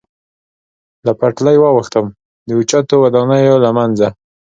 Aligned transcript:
له 1.05 1.11
پټلۍ 1.19 1.57
واوښتم، 1.59 2.05
د 2.47 2.49
اوچتو 2.57 2.95
ودانیو 3.03 3.55
له 3.65 3.69
منځه. 3.77 4.07